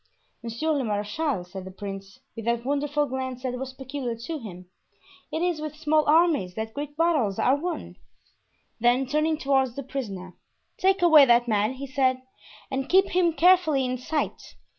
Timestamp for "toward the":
9.37-9.83